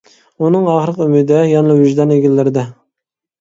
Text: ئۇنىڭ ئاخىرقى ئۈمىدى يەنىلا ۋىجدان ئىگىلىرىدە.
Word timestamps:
ئۇنىڭ 0.45 0.63
ئاخىرقى 0.71 1.07
ئۈمىدى 1.09 1.37
يەنىلا 1.51 1.75
ۋىجدان 1.83 2.15
ئىگىلىرىدە. 2.17 2.65